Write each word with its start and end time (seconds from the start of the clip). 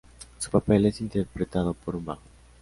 Su 0.39 0.49
papel 0.49 0.87
es 0.87 0.99
interpretado 0.99 1.75
por 1.75 1.95
un 1.95 2.03
bajo. 2.05 2.23